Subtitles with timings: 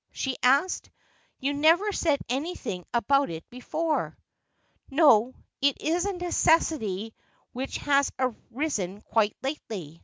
[0.11, 0.89] she asked;'
[1.41, 4.17] you never said anything about it before.''
[5.03, 7.13] No; it is a necessity
[7.53, 9.99] which has arisen quite lately.